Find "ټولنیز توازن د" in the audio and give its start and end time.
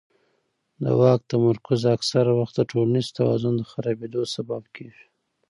2.71-3.63